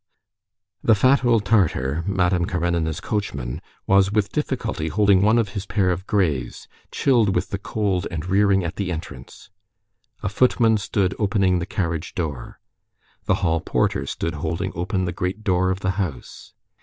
[0.83, 5.91] The fat old Tatar, Madame Karenina's coachman, was with difficulty holding one of her pair
[5.91, 9.51] of grays, chilled with the cold and rearing at the entrance.
[10.23, 12.59] A footman stood opening the carriage door.
[13.25, 16.55] The hall porter stood holding open the great door of the house.